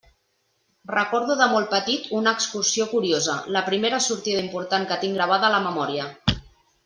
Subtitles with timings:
[0.91, 5.55] Recordo de molt petit una excursió curiosa, la primera sortida important que tinc gravada a
[5.59, 6.09] la memòria.